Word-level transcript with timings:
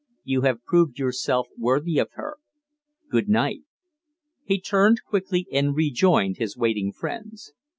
"You 0.23 0.41
have 0.41 0.63
proved 0.63 0.97
yourself 0.97 1.47
worthy 1.55 1.99
of 1.99 2.09
her. 2.13 2.37
Good 3.11 3.29
night." 3.29 3.61
He 4.43 4.59
turned 4.59 5.03
quickly 5.05 5.45
and 5.51 5.75
rejoined 5.75 6.37
his 6.37 6.57
waiting 6.57 6.91
friends. 6.91 7.53